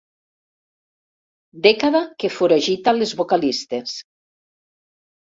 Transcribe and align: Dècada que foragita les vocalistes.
Dècada 1.69 2.03
que 2.23 2.33
foragita 2.39 2.97
les 2.99 3.17
vocalistes. 3.23 3.97